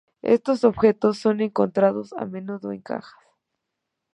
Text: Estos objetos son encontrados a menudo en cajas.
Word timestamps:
Estos 0.23 0.63
objetos 0.63 1.19
son 1.19 1.41
encontrados 1.41 2.11
a 2.13 2.25
menudo 2.25 2.71
en 2.71 2.81
cajas. 2.81 3.19